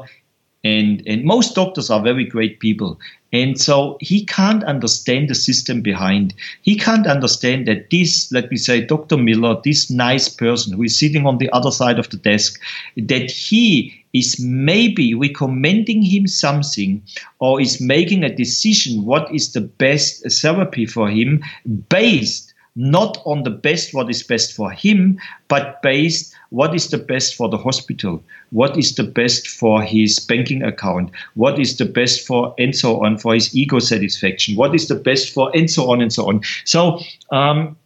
and 0.62 1.02
and 1.06 1.25
most 1.25 1.54
doctors 1.54 1.88
are 1.88 2.02
very 2.02 2.25
great 2.25 2.60
people 2.60 2.99
and 3.32 3.58
so 3.58 3.96
he 4.00 4.25
can't 4.26 4.62
understand 4.64 5.28
the 5.30 5.34
system 5.34 5.80
behind 5.80 6.34
he 6.62 6.76
can't 6.76 7.06
understand 7.06 7.66
that 7.66 7.88
this 7.90 8.30
let 8.30 8.50
me 8.50 8.56
say 8.56 8.84
dr 8.84 9.16
miller 9.16 9.58
this 9.64 9.90
nice 9.90 10.28
person 10.28 10.75
who 10.75 10.82
is 10.82 10.99
sitting 10.99 11.26
on 11.26 11.38
the 11.38 11.50
other 11.52 11.70
side 11.70 11.99
of 11.99 12.10
the 12.10 12.16
desk 12.18 12.60
that 12.96 13.30
he 13.30 14.00
is 14.12 14.40
maybe 14.40 15.14
recommending 15.14 16.02
him 16.02 16.26
something 16.26 17.02
or 17.38 17.61
is 17.61 17.81
making 17.81 18.25
a 18.25 18.35
decision 18.35 19.05
what 19.05 19.33
is 19.35 19.52
the 19.52 19.61
best 19.61 20.25
therapy 20.40 20.87
for 20.87 21.09
him 21.09 21.43
based 21.88 22.50
not 22.76 23.21
on 23.26 23.43
the 23.43 23.50
best 23.50 23.93
what 23.93 24.09
is 24.09 24.23
best 24.23 24.52
for 24.55 24.71
him, 24.71 25.19
but 25.49 25.83
based 25.83 26.35
what 26.50 26.75
is 26.75 26.88
the 26.88 26.99
best 26.99 27.35
for 27.35 27.49
the 27.49 27.57
hospital, 27.57 28.23
what 28.50 28.76
is 28.79 28.95
the 28.95 29.05
best 29.05 29.49
for 29.49 29.83
his 29.83 30.19
banking 30.19 30.62
account, 30.62 31.11
what 31.35 31.59
is 31.59 31.76
the 31.76 31.85
best 31.85 32.26
for 32.26 32.55
and 32.59 32.75
so 32.75 33.05
on 33.05 33.19
for 33.19 33.35
his 33.35 33.55
ego 33.55 33.79
satisfaction, 33.79 34.57
what 34.57 34.75
is 34.75 34.88
the 34.88 34.95
best 34.95 35.33
for 35.33 35.50
and 35.55 35.71
so 35.71 35.90
on 35.90 36.00
and 36.00 36.12
so 36.12 36.29
on. 36.29 36.40
So 36.64 37.00
um, 37.31 37.76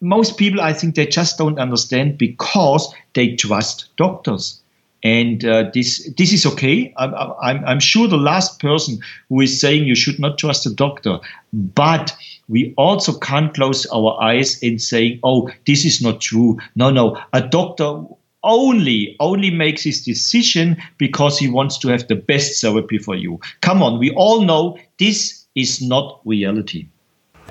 most 0.00 0.36
people, 0.36 0.60
I 0.60 0.72
think, 0.72 0.94
they 0.94 1.06
just 1.06 1.38
don't 1.38 1.58
understand 1.58 2.18
because 2.18 2.92
they 3.14 3.36
trust 3.36 3.88
doctors. 3.96 4.61
And 5.04 5.44
uh, 5.44 5.70
this 5.74 6.08
this 6.16 6.32
is 6.32 6.46
okay. 6.46 6.94
I'm, 6.96 7.14
I'm, 7.14 7.64
I'm 7.64 7.80
sure 7.80 8.06
the 8.06 8.16
last 8.16 8.60
person 8.60 8.98
who 9.28 9.40
is 9.40 9.60
saying 9.60 9.84
you 9.84 9.96
should 9.96 10.20
not 10.20 10.38
trust 10.38 10.64
a 10.66 10.72
doctor, 10.72 11.18
but 11.52 12.14
we 12.48 12.72
also 12.76 13.18
can't 13.18 13.52
close 13.52 13.84
our 13.86 14.20
eyes 14.22 14.62
and 14.62 14.80
saying, 14.80 15.18
"Oh, 15.24 15.50
this 15.66 15.84
is 15.84 16.00
not 16.00 16.20
true." 16.20 16.58
No, 16.76 16.90
no, 16.90 17.18
a 17.32 17.40
doctor 17.40 18.04
only 18.44 19.16
only 19.20 19.50
makes 19.50 19.82
his 19.82 20.04
decision 20.04 20.76
because 20.98 21.38
he 21.38 21.48
wants 21.48 21.78
to 21.78 21.88
have 21.88 22.06
the 22.08 22.16
best 22.16 22.60
therapy 22.60 22.98
for 22.98 23.16
you. 23.16 23.40
Come 23.60 23.82
on, 23.82 23.98
we 23.98 24.10
all 24.12 24.42
know 24.42 24.78
this 24.98 25.46
is 25.54 25.80
not 25.80 26.20
reality. 26.24 26.88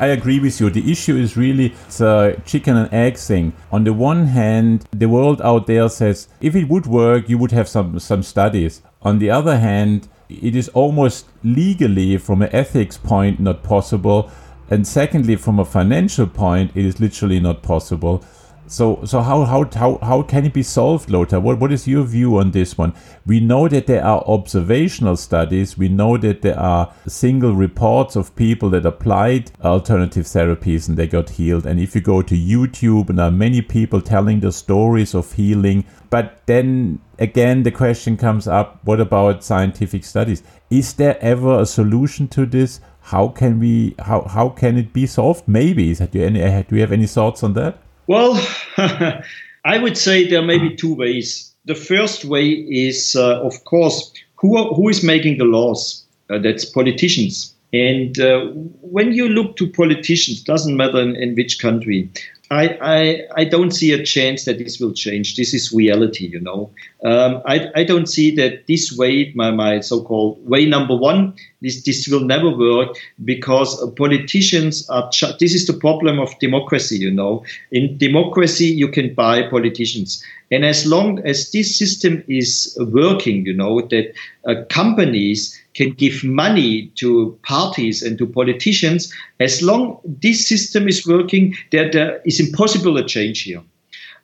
I 0.01 0.07
agree 0.07 0.39
with 0.39 0.59
you. 0.59 0.69
The 0.69 0.91
issue 0.91 1.15
is 1.15 1.37
really 1.37 1.69
the 1.97 2.41
chicken 2.43 2.75
and 2.75 2.93
egg 2.93 3.17
thing. 3.17 3.53
On 3.71 3.83
the 3.83 3.93
one 3.93 4.25
hand, 4.25 4.85
the 4.91 5.07
world 5.07 5.41
out 5.41 5.67
there 5.67 5.87
says 5.89 6.27
if 6.41 6.55
it 6.55 6.67
would 6.67 6.87
work, 6.87 7.29
you 7.29 7.37
would 7.37 7.51
have 7.51 7.69
some 7.69 7.99
some 7.99 8.23
studies. 8.23 8.81
On 9.03 9.19
the 9.19 9.29
other 9.29 9.59
hand, 9.59 10.09
it 10.27 10.55
is 10.55 10.69
almost 10.69 11.27
legally, 11.43 12.17
from 12.17 12.41
an 12.41 12.49
ethics 12.51 12.97
point, 12.97 13.39
not 13.39 13.63
possible 13.63 14.31
and 14.71 14.87
secondly, 14.87 15.35
from 15.35 15.59
a 15.59 15.65
financial 15.65 16.25
point, 16.25 16.71
it 16.75 16.85
is 16.85 17.01
literally 17.01 17.41
not 17.41 17.61
possible. 17.61 18.23
So, 18.71 19.03
so 19.03 19.19
how, 19.19 19.43
how, 19.43 19.69
how, 19.73 19.97
how 20.01 20.21
can 20.21 20.45
it 20.45 20.53
be 20.53 20.63
solved, 20.63 21.09
Lothar? 21.09 21.41
What, 21.41 21.59
what 21.59 21.73
is 21.73 21.89
your 21.89 22.05
view 22.05 22.37
on 22.37 22.51
this 22.51 22.77
one? 22.77 22.93
We 23.25 23.41
know 23.41 23.67
that 23.67 23.85
there 23.85 24.01
are 24.01 24.23
observational 24.25 25.17
studies. 25.17 25.77
We 25.77 25.89
know 25.89 26.15
that 26.15 26.41
there 26.41 26.57
are 26.57 26.93
single 27.05 27.53
reports 27.53 28.15
of 28.15 28.33
people 28.37 28.69
that 28.69 28.85
applied 28.85 29.51
alternative 29.61 30.23
therapies 30.23 30.87
and 30.87 30.95
they 30.95 31.05
got 31.05 31.31
healed. 31.31 31.65
And 31.65 31.81
if 31.81 31.95
you 31.95 31.99
go 31.99 32.21
to 32.21 32.33
YouTube, 32.33 33.09
and 33.09 33.19
there 33.19 33.25
are 33.25 33.31
many 33.31 33.61
people 33.61 33.99
telling 33.99 34.39
the 34.39 34.53
stories 34.53 35.13
of 35.13 35.33
healing. 35.33 35.83
But 36.09 36.41
then 36.45 37.01
again, 37.19 37.63
the 37.63 37.71
question 37.71 38.15
comes 38.15 38.47
up: 38.47 38.79
What 38.85 39.01
about 39.01 39.43
scientific 39.43 40.05
studies? 40.05 40.43
Is 40.69 40.93
there 40.93 41.17
ever 41.19 41.59
a 41.59 41.65
solution 41.65 42.29
to 42.29 42.45
this? 42.45 42.79
how 43.03 43.27
can 43.27 43.59
we 43.59 43.95
how 43.97 44.21
how 44.21 44.47
can 44.47 44.77
it 44.77 44.93
be 44.93 45.07
solved? 45.07 45.47
Maybe 45.47 45.93
do 45.95 46.07
you 46.13 46.25
any 46.25 46.63
do 46.63 46.75
you 46.75 46.81
have 46.81 46.91
any 46.91 47.07
thoughts 47.07 47.43
on 47.43 47.53
that? 47.53 47.79
Well, 48.11 48.45
I 49.63 49.77
would 49.77 49.97
say 49.97 50.27
there 50.27 50.41
may 50.41 50.57
be 50.57 50.75
two 50.75 50.93
ways. 50.93 51.55
The 51.63 51.75
first 51.75 52.25
way 52.25 52.49
is, 52.49 53.15
uh, 53.15 53.39
of 53.41 53.63
course, 53.63 54.11
who 54.35 54.73
who 54.73 54.89
is 54.89 55.01
making 55.01 55.37
the 55.37 55.45
laws? 55.45 56.03
Uh, 56.29 56.39
that's 56.39 56.65
politicians. 56.65 57.55
And 57.71 58.19
uh, 58.19 58.47
when 58.81 59.13
you 59.13 59.29
look 59.29 59.55
to 59.57 59.69
politicians, 59.69 60.43
doesn't 60.43 60.75
matter 60.75 60.99
in, 60.99 61.15
in 61.15 61.35
which 61.35 61.59
country, 61.59 62.09
I, 62.49 62.77
I, 62.81 63.21
I 63.37 63.45
don't 63.45 63.71
see 63.71 63.93
a 63.93 64.03
chance 64.03 64.43
that 64.43 64.57
this 64.57 64.77
will 64.77 64.91
change. 64.91 65.37
This 65.37 65.53
is 65.53 65.71
reality, 65.71 66.27
you 66.27 66.41
know. 66.41 66.69
Um, 67.05 67.41
I, 67.45 67.69
I 67.75 67.85
don't 67.85 68.07
see 68.07 68.35
that 68.35 68.67
this 68.67 68.91
way, 68.91 69.31
my, 69.35 69.51
my 69.51 69.79
so-called 69.79 70.45
way 70.45 70.65
number 70.65 70.97
one, 70.97 71.33
this, 71.61 71.83
this 71.83 72.07
will 72.07 72.25
never 72.25 72.49
work 72.49 72.95
because 73.23 73.89
politicians 73.91 74.89
are, 74.89 75.09
ch- 75.11 75.37
this 75.39 75.53
is 75.53 75.67
the 75.67 75.73
problem 75.73 76.19
of 76.19 76.37
democracy, 76.39 76.97
you 76.97 77.11
know. 77.11 77.43
In 77.71 77.97
democracy, 77.97 78.65
you 78.65 78.87
can 78.87 79.13
buy 79.13 79.47
politicians. 79.47 80.23
And 80.51 80.65
as 80.65 80.85
long 80.85 81.19
as 81.25 81.51
this 81.51 81.77
system 81.77 82.23
is 82.27 82.77
working, 82.79 83.45
you 83.45 83.53
know, 83.53 83.81
that 83.81 84.13
uh, 84.45 84.65
companies 84.69 85.57
can 85.73 85.91
give 85.91 86.23
money 86.23 86.87
to 86.95 87.37
parties 87.43 88.01
and 88.01 88.17
to 88.17 88.25
politicians, 88.25 89.13
as 89.39 89.61
long 89.61 89.99
this 90.03 90.47
system 90.47 90.87
is 90.87 91.07
working, 91.07 91.55
there, 91.71 91.89
there 91.89 92.21
is 92.25 92.39
impossible 92.39 92.97
a 92.97 93.05
change 93.05 93.43
here. 93.43 93.61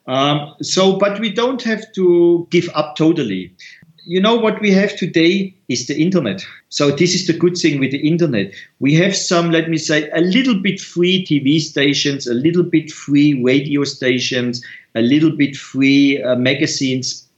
Um, 0.06 0.54
so, 0.62 0.98
but 0.98 1.20
we 1.20 1.30
don't 1.30 1.62
have 1.62 1.92
to 1.92 2.46
give 2.50 2.68
up 2.74 2.96
totally. 2.96 3.52
You 4.08 4.22
know 4.22 4.36
what 4.36 4.58
we 4.62 4.70
have 4.70 4.96
today 4.96 5.54
is 5.68 5.86
the 5.86 6.00
internet. 6.00 6.42
So 6.70 6.90
this 6.90 7.14
is 7.14 7.26
the 7.26 7.34
good 7.34 7.58
thing 7.58 7.78
with 7.78 7.90
the 7.90 8.08
internet. 8.08 8.54
We 8.80 8.94
have 8.94 9.14
some, 9.14 9.50
let 9.50 9.68
me 9.68 9.76
say, 9.76 10.08
a 10.10 10.22
little 10.22 10.54
bit 10.54 10.80
free 10.80 11.26
TV 11.26 11.60
stations, 11.60 12.26
a 12.26 12.32
little 12.32 12.62
bit 12.62 12.90
free 12.90 13.34
radio 13.42 13.84
stations, 13.84 14.64
a 14.94 15.02
little 15.02 15.30
bit 15.30 15.56
free 15.56 16.22
uh, 16.22 16.36
magazines 16.36 17.28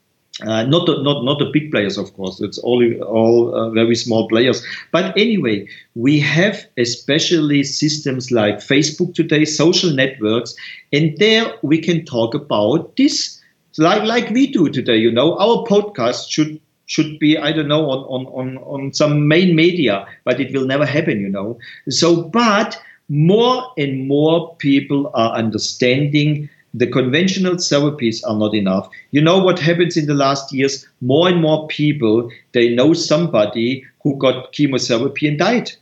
uh, 0.43 0.63
not 0.63 0.87
the, 0.87 1.03
not 1.03 1.25
not 1.25 1.39
the 1.39 1.51
big 1.53 1.71
players, 1.71 1.99
of 1.99 2.15
course. 2.15 2.41
It's 2.41 2.59
all 2.59 2.83
all 3.03 3.55
uh, 3.55 3.71
very 3.71 3.95
small 3.95 4.29
players. 4.29 4.65
But 4.93 5.17
anyway, 5.17 5.69
we 5.95 6.19
have 6.21 6.67
especially 6.79 7.63
systems 7.65 8.31
like 8.31 8.57
Facebook 8.57 9.15
today, 9.15 9.45
social 9.45 9.91
networks, 9.91 10.55
and 10.93 11.17
there 11.19 11.53
we 11.63 11.79
can 11.81 12.05
talk 12.05 12.35
about 12.35 12.97
this, 12.97 13.40
like 13.79 14.03
like 14.05 14.31
we 14.31 14.47
do 14.49 14.69
today. 14.69 14.97
You 14.97 15.11
know, 15.13 15.37
our 15.39 15.65
podcast 15.67 16.31
should 16.31 16.61
should 16.87 17.19
be 17.19 17.37
I 17.39 17.53
don't 17.53 17.69
know 17.69 17.89
on 17.91 18.01
on 18.05 18.27
on 18.27 18.59
on 18.59 18.93
some 18.93 19.29
main 19.29 19.55
media, 19.55 20.07
but 20.25 20.41
it 20.41 20.53
will 20.53 20.67
never 20.67 20.87
happen. 20.87 21.21
You 21.21 21.29
know. 21.29 21.59
So, 21.89 22.23
but 22.25 22.81
more 23.09 23.73
and 23.77 24.07
more 24.07 24.55
people 24.57 25.11
are 25.15 25.33
understanding 25.33 26.49
the 26.73 26.87
conventional 26.87 27.55
therapies 27.55 28.23
are 28.27 28.37
not 28.37 28.55
enough. 28.55 28.89
You 29.11 29.21
know 29.21 29.39
what 29.39 29.59
happens 29.59 29.97
in 29.97 30.07
the 30.07 30.15
last 30.15 30.53
years? 30.53 30.87
More 31.01 31.29
and 31.29 31.41
more 31.41 31.67
people, 31.67 32.31
they 32.53 32.73
know 32.75 32.93
somebody 32.95 33.85
who 34.05 34.17
got 34.19 34.53
chemotherapy 34.53 35.27
and 35.27 35.39
died. 35.39 35.73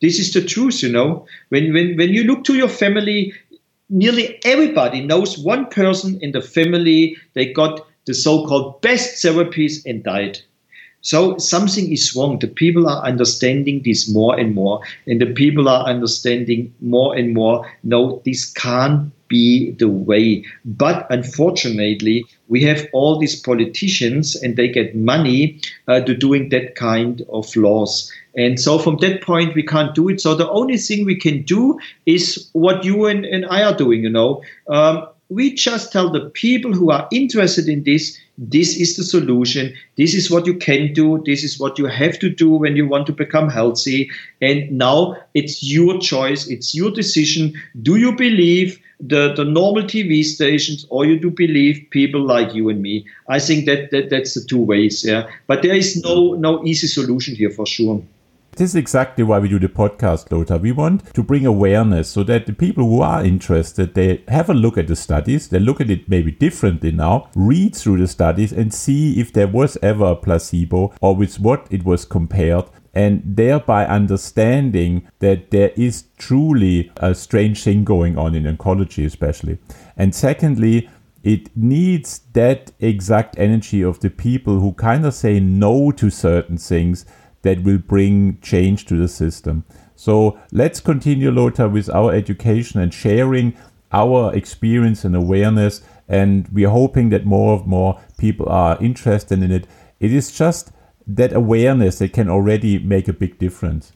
This 0.00 0.18
is 0.18 0.32
the 0.32 0.42
truth, 0.42 0.82
you 0.82 0.90
know. 0.90 1.26
When, 1.48 1.72
when, 1.72 1.96
when 1.96 2.10
you 2.10 2.24
look 2.24 2.44
to 2.44 2.54
your 2.54 2.68
family, 2.68 3.32
nearly 3.92 4.40
everybody 4.44 5.04
knows 5.04 5.38
one 5.38 5.66
person 5.66 6.18
in 6.20 6.32
the 6.32 6.40
family, 6.40 7.16
they 7.34 7.52
got 7.52 7.86
the 8.06 8.14
so 8.14 8.46
called 8.46 8.80
best 8.80 9.22
therapies 9.22 9.84
and 9.86 10.02
died. 10.02 10.40
So 11.02 11.36
something 11.38 11.92
is 11.92 12.14
wrong. 12.16 12.38
The 12.38 12.48
people 12.48 12.88
are 12.88 13.04
understanding 13.04 13.82
this 13.84 14.08
more 14.08 14.38
and 14.38 14.54
more, 14.54 14.80
and 15.06 15.20
the 15.20 15.32
people 15.34 15.68
are 15.68 15.84
understanding 15.84 16.72
more 16.80 17.14
and 17.14 17.34
more. 17.34 17.66
No, 17.82 18.22
this 18.24 18.50
can't 18.52 19.12
be 19.32 19.70
the 19.72 19.88
way. 19.88 20.44
But 20.64 21.06
unfortunately, 21.08 22.26
we 22.48 22.62
have 22.64 22.86
all 22.92 23.18
these 23.18 23.40
politicians, 23.40 24.36
and 24.36 24.56
they 24.56 24.68
get 24.68 24.94
money 24.94 25.58
uh, 25.88 26.00
to 26.02 26.14
doing 26.14 26.50
that 26.50 26.74
kind 26.74 27.22
of 27.32 27.56
laws. 27.56 28.12
And 28.36 28.60
so 28.60 28.78
from 28.78 28.98
that 28.98 29.22
point, 29.22 29.54
we 29.54 29.62
can't 29.62 29.94
do 29.94 30.10
it. 30.10 30.20
So 30.20 30.34
the 30.34 30.50
only 30.50 30.76
thing 30.76 31.06
we 31.06 31.16
can 31.16 31.42
do 31.42 31.78
is 32.04 32.48
what 32.52 32.84
you 32.84 33.06
and, 33.06 33.24
and 33.24 33.46
I 33.46 33.62
are 33.62 33.74
doing, 33.74 34.02
you 34.02 34.10
know. 34.10 34.42
Um, 34.68 35.08
we 35.32 35.54
just 35.54 35.92
tell 35.92 36.10
the 36.10 36.28
people 36.30 36.72
who 36.72 36.90
are 36.90 37.08
interested 37.10 37.68
in 37.68 37.84
this 37.84 38.18
this 38.38 38.76
is 38.76 38.96
the 38.96 39.04
solution 39.04 39.72
this 39.96 40.14
is 40.14 40.30
what 40.30 40.46
you 40.46 40.54
can 40.54 40.92
do 40.92 41.22
this 41.24 41.44
is 41.44 41.58
what 41.58 41.78
you 41.78 41.86
have 41.86 42.18
to 42.18 42.28
do 42.28 42.50
when 42.50 42.76
you 42.76 42.86
want 42.86 43.06
to 43.06 43.12
become 43.12 43.48
healthy 43.48 44.10
and 44.40 44.70
now 44.72 45.16
it's 45.34 45.62
your 45.62 45.98
choice 46.00 46.46
it's 46.48 46.74
your 46.74 46.90
decision 46.90 47.52
do 47.82 47.96
you 47.96 48.14
believe 48.16 48.80
the, 49.02 49.34
the 49.34 49.44
normal 49.44 49.82
tv 49.82 50.24
stations 50.24 50.86
or 50.88 51.04
you 51.04 51.18
do 51.18 51.30
believe 51.30 51.84
people 51.90 52.20
like 52.20 52.54
you 52.54 52.68
and 52.68 52.80
me 52.80 53.04
i 53.28 53.38
think 53.38 53.66
that, 53.66 53.90
that 53.90 54.10
that's 54.10 54.34
the 54.34 54.40
two 54.40 54.62
ways 54.62 55.04
yeah 55.04 55.28
but 55.48 55.62
there 55.62 55.74
is 55.74 56.00
no 56.02 56.34
no 56.34 56.64
easy 56.64 56.86
solution 56.86 57.34
here 57.34 57.50
for 57.50 57.66
sure 57.66 58.02
this 58.54 58.72
is 58.72 58.76
exactly 58.76 59.24
why 59.24 59.38
we 59.38 59.48
do 59.48 59.58
the 59.58 59.66
podcast, 59.66 60.30
Lothar. 60.30 60.58
We 60.58 60.72
want 60.72 61.14
to 61.14 61.22
bring 61.22 61.46
awareness 61.46 62.10
so 62.10 62.22
that 62.24 62.44
the 62.44 62.52
people 62.52 62.84
who 62.84 63.00
are 63.00 63.24
interested, 63.24 63.94
they 63.94 64.22
have 64.28 64.50
a 64.50 64.54
look 64.54 64.76
at 64.76 64.88
the 64.88 64.94
studies, 64.94 65.48
they 65.48 65.58
look 65.58 65.80
at 65.80 65.88
it 65.88 66.06
maybe 66.06 66.32
differently 66.32 66.92
now, 66.92 67.30
read 67.34 67.74
through 67.74 67.98
the 67.98 68.06
studies 68.06 68.52
and 68.52 68.74
see 68.74 69.18
if 69.18 69.32
there 69.32 69.48
was 69.48 69.78
ever 69.80 70.04
a 70.04 70.16
placebo 70.16 70.92
or 71.00 71.16
with 71.16 71.40
what 71.40 71.66
it 71.70 71.86
was 71.86 72.04
compared 72.04 72.66
and 72.94 73.22
thereby 73.24 73.86
understanding 73.86 75.08
that 75.20 75.50
there 75.50 75.72
is 75.76 76.04
truly 76.18 76.92
a 76.98 77.14
strange 77.14 77.62
thing 77.64 77.84
going 77.84 78.18
on 78.18 78.34
in 78.34 78.44
oncology, 78.44 79.04
especially. 79.06 79.58
And 79.96 80.14
secondly, 80.14 80.90
it 81.22 81.56
needs 81.56 82.20
that 82.32 82.72
exact 82.80 83.38
energy 83.38 83.82
of 83.82 84.00
the 84.00 84.10
people 84.10 84.60
who 84.60 84.72
kind 84.72 85.06
of 85.06 85.14
say 85.14 85.40
no 85.40 85.92
to 85.92 86.10
certain 86.10 86.58
things 86.58 87.06
that 87.42 87.62
will 87.62 87.78
bring 87.78 88.38
change 88.40 88.86
to 88.86 88.96
the 88.96 89.08
system. 89.08 89.64
So 89.94 90.38
let's 90.50 90.80
continue, 90.80 91.30
Lothar, 91.30 91.68
with 91.68 91.88
our 91.90 92.12
education 92.12 92.80
and 92.80 92.92
sharing 92.92 93.56
our 93.92 94.34
experience 94.34 95.04
and 95.04 95.14
awareness. 95.14 95.82
And 96.08 96.48
we 96.48 96.64
are 96.64 96.70
hoping 96.70 97.10
that 97.10 97.24
more 97.24 97.58
and 97.58 97.66
more 97.66 98.00
people 98.18 98.48
are 98.48 98.76
interested 98.82 99.42
in 99.42 99.52
it. 99.52 99.66
It 100.00 100.12
is 100.12 100.36
just 100.36 100.72
that 101.06 101.32
awareness 101.32 101.98
that 101.98 102.12
can 102.12 102.28
already 102.28 102.78
make 102.78 103.08
a 103.08 103.12
big 103.12 103.38
difference. 103.38 103.92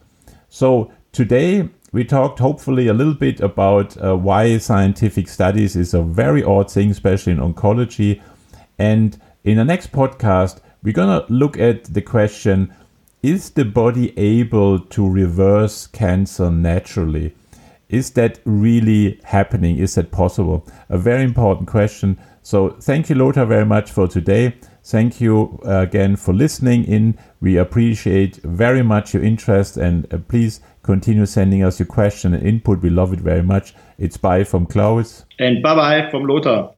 So 0.48 0.92
today 1.12 1.68
we 1.92 2.04
talked 2.04 2.38
hopefully 2.40 2.88
a 2.88 2.94
little 2.94 3.14
bit 3.14 3.40
about 3.40 3.96
uh, 4.02 4.16
why 4.16 4.58
scientific 4.58 5.28
studies 5.28 5.76
is 5.76 5.94
a 5.94 6.02
very 6.02 6.42
odd 6.42 6.70
thing, 6.70 6.90
especially 6.90 7.32
in 7.32 7.38
oncology. 7.38 8.20
And 8.78 9.18
in 9.44 9.56
the 9.56 9.64
next 9.64 9.92
podcast, 9.92 10.60
we're 10.82 10.92
going 10.92 11.20
to 11.20 11.32
look 11.32 11.58
at 11.58 11.84
the 11.84 12.02
question 12.02 12.74
is 13.22 13.50
the 13.50 13.64
body 13.64 14.16
able 14.18 14.78
to 14.78 15.08
reverse 15.08 15.86
cancer 15.86 16.50
naturally? 16.50 17.34
Is 17.88 18.10
that 18.10 18.38
really 18.44 19.20
happening? 19.24 19.78
Is 19.78 19.94
that 19.94 20.10
possible? 20.10 20.66
A 20.88 20.98
very 20.98 21.24
important 21.24 21.68
question. 21.68 22.18
So, 22.42 22.70
thank 22.80 23.08
you, 23.08 23.16
Lothar, 23.16 23.44
very 23.44 23.64
much 23.64 23.90
for 23.90 24.06
today. 24.06 24.54
Thank 24.86 25.20
you 25.20 25.58
uh, 25.66 25.80
again 25.80 26.14
for 26.14 26.32
listening 26.32 26.84
in. 26.84 27.18
We 27.40 27.56
appreciate 27.56 28.36
very 28.36 28.84
much 28.84 29.14
your 29.14 29.22
interest 29.24 29.76
and 29.76 30.06
uh, 30.14 30.18
please 30.18 30.60
continue 30.84 31.26
sending 31.26 31.64
us 31.64 31.80
your 31.80 31.88
question 31.88 32.32
and 32.32 32.46
input. 32.46 32.82
We 32.82 32.90
love 32.90 33.12
it 33.12 33.18
very 33.18 33.42
much. 33.42 33.74
It's 33.98 34.16
bye 34.16 34.44
from 34.44 34.64
Klaus. 34.66 35.24
And 35.40 35.60
bye 35.60 35.74
bye 35.74 36.08
from 36.08 36.26
Lothar. 36.26 36.70